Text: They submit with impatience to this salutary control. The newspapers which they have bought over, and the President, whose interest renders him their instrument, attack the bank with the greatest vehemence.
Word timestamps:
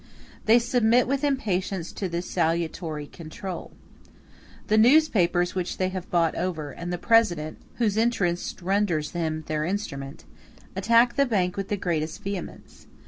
They 0.45 0.57
submit 0.57 1.07
with 1.07 1.23
impatience 1.23 1.91
to 1.91 2.09
this 2.09 2.27
salutary 2.27 3.05
control. 3.05 3.71
The 4.65 4.79
newspapers 4.79 5.53
which 5.53 5.77
they 5.77 5.89
have 5.89 6.09
bought 6.09 6.33
over, 6.33 6.71
and 6.71 6.91
the 6.91 6.97
President, 6.97 7.59
whose 7.75 7.97
interest 7.97 8.63
renders 8.63 9.11
him 9.11 9.43
their 9.45 9.63
instrument, 9.63 10.23
attack 10.75 11.17
the 11.17 11.27
bank 11.27 11.55
with 11.55 11.67
the 11.67 11.77
greatest 11.77 12.23
vehemence. 12.23 12.87